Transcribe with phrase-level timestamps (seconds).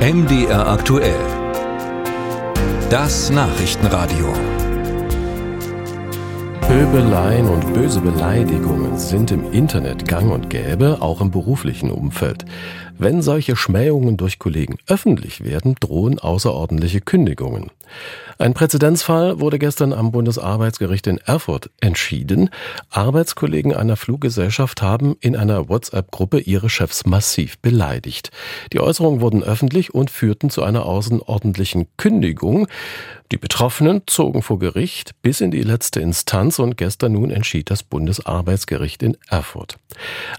[0.00, 1.20] MDR aktuell.
[2.88, 4.32] Das Nachrichtenradio.
[6.62, 12.46] Pöbeleien und böse Beleidigungen sind im Internet gang und gäbe, auch im beruflichen Umfeld.
[13.02, 17.70] Wenn solche Schmähungen durch Kollegen öffentlich werden, drohen außerordentliche Kündigungen.
[18.36, 22.50] Ein Präzedenzfall wurde gestern am Bundesarbeitsgericht in Erfurt entschieden.
[22.90, 28.30] Arbeitskollegen einer Fluggesellschaft haben in einer WhatsApp-Gruppe ihre Chefs massiv beleidigt.
[28.74, 32.66] Die Äußerungen wurden öffentlich und führten zu einer außerordentlichen Kündigung.
[33.32, 37.84] Die Betroffenen zogen vor Gericht bis in die letzte Instanz und gestern nun entschied das
[37.84, 39.76] Bundesarbeitsgericht in Erfurt.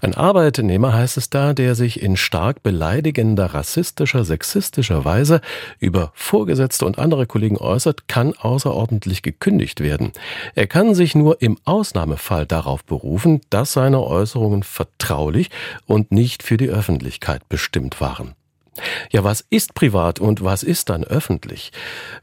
[0.01, 5.41] Ein Arbeitnehmer heißt es da, der sich in stark beleidigender, rassistischer, sexistischer Weise
[5.79, 10.11] über Vorgesetzte und andere Kollegen äußert, kann außerordentlich gekündigt werden.
[10.55, 15.49] Er kann sich nur im Ausnahmefall darauf berufen, dass seine Äußerungen vertraulich
[15.85, 18.35] und nicht für die Öffentlichkeit bestimmt waren.
[19.11, 21.71] Ja, was ist privat und was ist dann öffentlich?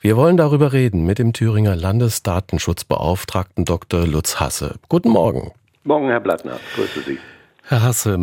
[0.00, 4.06] Wir wollen darüber reden mit dem Thüringer Landesdatenschutzbeauftragten Dr.
[4.06, 4.76] Lutz Hasse.
[4.88, 5.52] Guten Morgen.
[5.84, 6.58] Morgen, Herr Blattner.
[6.74, 7.18] Grüße Sie.
[7.64, 8.18] Herr Hasse,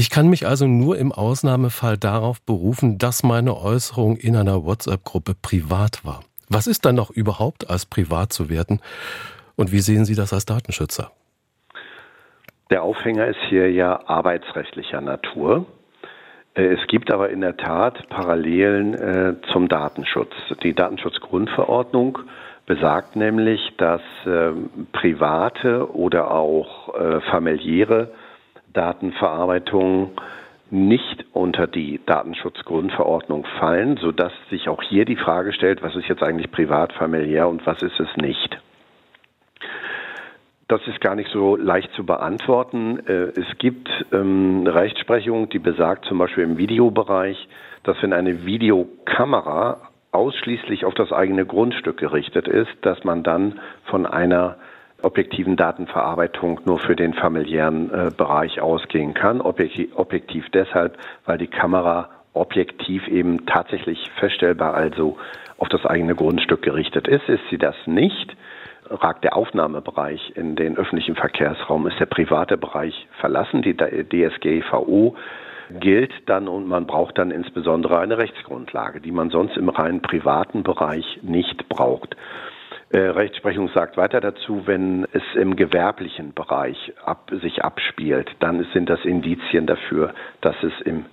[0.00, 5.34] ich kann mich also nur im Ausnahmefall darauf berufen, dass meine Äußerung in einer WhatsApp-Gruppe
[5.34, 6.20] privat war.
[6.48, 8.80] Was ist dann noch überhaupt als privat zu werten?
[9.56, 11.10] Und wie sehen Sie das als Datenschützer?
[12.70, 15.66] Der Aufhänger ist hier ja arbeitsrechtlicher Natur.
[16.54, 20.32] Äh, es gibt aber in der Tat Parallelen äh, zum Datenschutz.
[20.62, 22.20] Die Datenschutzgrundverordnung
[22.64, 24.52] besagt nämlich, dass äh,
[24.92, 28.12] private oder auch äh, familiäre
[28.72, 30.12] Datenverarbeitung
[30.70, 36.22] nicht unter die Datenschutzgrundverordnung fallen, sodass sich auch hier die Frage stellt, was ist jetzt
[36.22, 38.60] eigentlich privat, familiär und was ist es nicht.
[40.68, 43.00] Das ist gar nicht so leicht zu beantworten.
[43.06, 47.48] Äh, es gibt ähm, Rechtsprechung, die besagt zum Beispiel im Videobereich,
[47.82, 49.78] dass wenn eine Videokamera
[50.12, 54.56] ausschließlich auf das eigene Grundstück gerichtet ist, dass man dann von einer
[55.02, 59.40] objektiven Datenverarbeitung nur für den familiären äh, Bereich ausgehen kann.
[59.40, 65.16] Objektiv, objektiv deshalb, weil die Kamera objektiv eben tatsächlich feststellbar also
[65.58, 67.28] auf das eigene Grundstück gerichtet ist.
[67.28, 68.36] Ist sie das nicht,
[68.88, 73.62] ragt der Aufnahmebereich in den öffentlichen Verkehrsraum, ist der private Bereich verlassen.
[73.62, 75.16] Die DSGVO
[75.78, 80.62] gilt dann und man braucht dann insbesondere eine Rechtsgrundlage, die man sonst im rein privaten
[80.62, 82.16] Bereich nicht braucht.
[82.92, 88.90] Äh, Rechtsprechung sagt weiter dazu, wenn es im gewerblichen Bereich ab, sich abspielt, dann sind
[88.90, 91.06] das Indizien dafür, dass es im,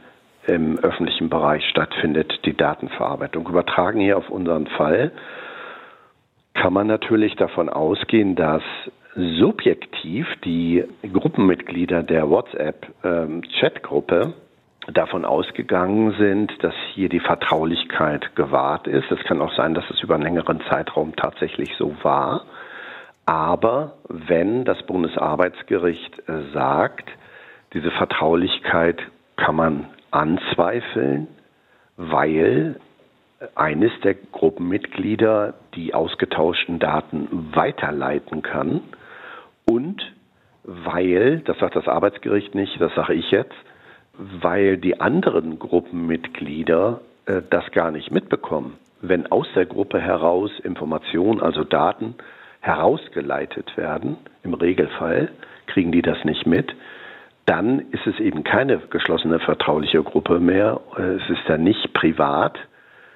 [0.48, 3.48] im öffentlichen Bereich stattfindet, die Datenverarbeitung.
[3.48, 5.12] Übertragen hier auf unseren Fall
[6.56, 8.64] kann man natürlich davon ausgehen, dass
[9.16, 10.84] subjektiv die
[11.14, 14.34] Gruppenmitglieder der WhatsApp-Chatgruppe ähm,
[14.94, 19.12] davon ausgegangen sind, dass hier die Vertraulichkeit gewahrt ist.
[19.12, 22.46] Es kann auch sein, dass es über einen längeren Zeitraum tatsächlich so war.
[23.26, 27.10] Aber wenn das Bundesarbeitsgericht äh, sagt,
[27.74, 29.02] diese Vertraulichkeit
[29.36, 31.28] kann man anzweifeln,
[31.98, 32.80] weil
[33.56, 38.82] eines der Gruppenmitglieder die ausgetauschten Daten weiterleiten kann
[39.66, 40.02] und
[40.64, 43.56] weil, das sagt das Arbeitsgericht nicht, das sage ich jetzt,
[44.18, 48.78] weil die anderen Gruppenmitglieder äh, das gar nicht mitbekommen.
[49.02, 52.16] Wenn aus der Gruppe heraus Informationen, also Daten,
[52.62, 55.30] herausgeleitet werden, im Regelfall
[55.68, 56.74] kriegen die das nicht mit,
[57.46, 60.82] dann ist es eben keine geschlossene vertrauliche Gruppe mehr.
[60.98, 62.58] Es ist dann nicht privat,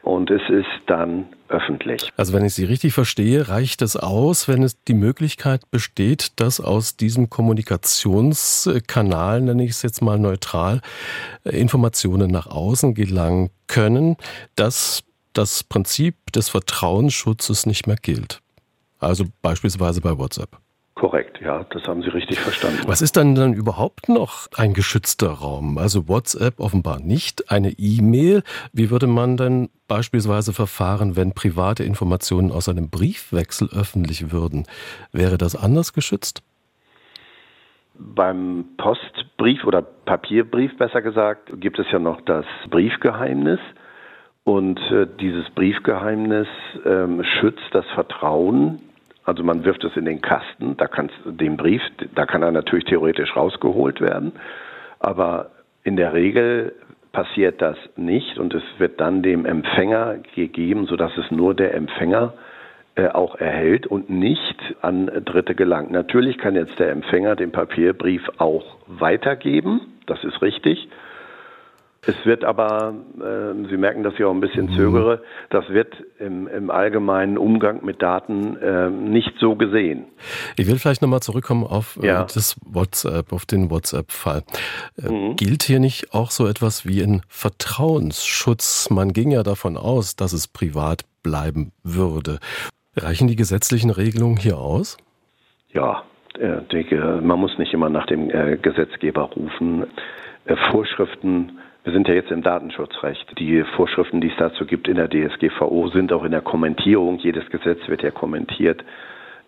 [0.03, 2.09] und es ist dann öffentlich.
[2.17, 6.59] Also wenn ich Sie richtig verstehe, reicht es aus, wenn es die Möglichkeit besteht, dass
[6.59, 10.81] aus diesem Kommunikationskanal, nenne ich es jetzt mal neutral,
[11.43, 14.17] Informationen nach außen gelangen können,
[14.55, 15.03] dass
[15.33, 18.41] das Prinzip des Vertrauensschutzes nicht mehr gilt.
[18.99, 20.57] Also beispielsweise bei WhatsApp.
[21.01, 22.83] Korrekt, ja, das haben Sie richtig verstanden.
[22.85, 25.79] Was ist dann dann überhaupt noch ein geschützter Raum?
[25.79, 28.43] Also WhatsApp offenbar nicht, eine E-Mail.
[28.71, 34.67] Wie würde man denn beispielsweise verfahren, wenn private Informationen aus einem Briefwechsel öffentlich würden?
[35.11, 36.43] Wäre das anders geschützt?
[37.97, 43.59] Beim Postbrief oder Papierbrief besser gesagt, gibt es ja noch das Briefgeheimnis.
[44.43, 46.47] Und äh, dieses Briefgeheimnis
[46.85, 48.83] ähm, schützt das Vertrauen
[49.25, 51.81] also man wirft es in den Kasten, da kann den Brief,
[52.15, 54.33] da kann er natürlich theoretisch rausgeholt werden,
[54.99, 55.51] aber
[55.83, 56.73] in der Regel
[57.11, 62.33] passiert das nicht und es wird dann dem Empfänger gegeben, sodass es nur der Empfänger
[62.95, 65.91] äh, auch erhält und nicht an Dritte gelangt.
[65.91, 70.89] Natürlich kann jetzt der Empfänger den Papierbrief auch weitergeben, das ist richtig.
[72.07, 74.75] Es wird aber, äh, Sie merken, dass ich auch ein bisschen mhm.
[74.75, 75.21] zögere,
[75.51, 80.05] das wird im, im allgemeinen Umgang mit Daten äh, nicht so gesehen.
[80.57, 82.23] Ich will vielleicht nochmal zurückkommen auf äh, ja.
[82.23, 84.41] das WhatsApp, auf den WhatsApp-Fall.
[84.97, 85.35] Äh, mhm.
[85.35, 88.89] Gilt hier nicht auch so etwas wie ein Vertrauensschutz?
[88.89, 92.39] Man ging ja davon aus, dass es privat bleiben würde.
[92.95, 94.97] Reichen die gesetzlichen Regelungen hier aus?
[95.71, 96.01] Ja,
[96.39, 99.85] äh, denke, man muss nicht immer nach dem Gesetzgeber rufen.
[100.71, 103.39] Vorschriften wir sind ja jetzt im Datenschutzrecht.
[103.39, 107.17] Die Vorschriften, die es dazu gibt in der DSGVO, sind auch in der Kommentierung.
[107.17, 108.83] Jedes Gesetz wird ja kommentiert.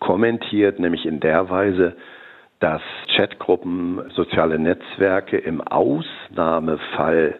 [0.00, 1.96] Kommentiert nämlich in der Weise,
[2.58, 2.82] dass
[3.14, 7.38] Chatgruppen, soziale Netzwerke im Ausnahmefall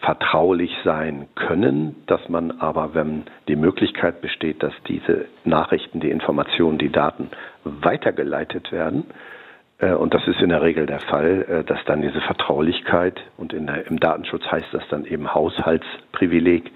[0.00, 6.78] vertraulich sein können, dass man aber, wenn die Möglichkeit besteht, dass diese Nachrichten, die Informationen,
[6.78, 7.30] die Daten
[7.64, 9.04] weitergeleitet werden,
[9.92, 13.86] und das ist in der Regel der Fall, äh, dass dann diese Vertraulichkeit und der,
[13.86, 16.70] im Datenschutz heißt das dann eben Haushaltsprivileg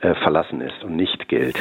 [0.00, 1.56] äh, verlassen ist und nicht gilt.